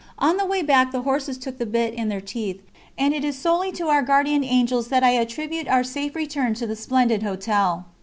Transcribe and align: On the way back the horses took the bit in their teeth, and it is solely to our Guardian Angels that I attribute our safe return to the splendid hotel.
On 0.17 0.37
the 0.37 0.45
way 0.47 0.63
back 0.63 0.91
the 0.91 1.03
horses 1.03 1.37
took 1.37 1.59
the 1.59 1.65
bit 1.67 1.93
in 1.93 2.09
their 2.09 2.19
teeth, 2.19 2.59
and 2.97 3.13
it 3.13 3.23
is 3.23 3.37
solely 3.37 3.71
to 3.73 3.85
our 3.89 4.01
Guardian 4.01 4.43
Angels 4.43 4.87
that 4.87 5.03
I 5.03 5.11
attribute 5.11 5.67
our 5.67 5.83
safe 5.83 6.15
return 6.15 6.55
to 6.55 6.65
the 6.65 6.75
splendid 6.75 7.21
hotel. 7.21 7.85